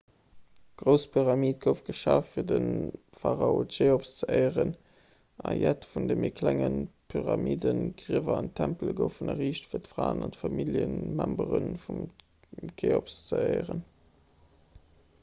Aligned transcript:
d'grouss 0.81 1.03
pyramid 1.15 1.57
gouf 1.63 1.81
geschaf 1.89 2.29
fir 2.37 2.45
de 2.51 2.55
pharao 3.17 3.59
cheops 3.75 4.13
ze 4.21 4.29
éieren 4.37 4.71
a 5.49 5.51
jett 5.63 5.87
vun 5.91 6.07
de 6.11 6.17
méi 6.23 6.31
klenge 6.39 6.69
pyramiden 7.13 7.83
griewer 8.01 8.35
an 8.37 8.49
tempele 8.61 8.95
goufen 9.01 9.33
erriicht 9.35 9.67
fir 9.73 9.83
d'fraen 9.89 10.23
a 10.29 10.29
familljemembere 10.39 11.59
vum 11.83 12.01
cheops 12.83 13.19
ze 13.29 13.43
éieren 13.51 13.85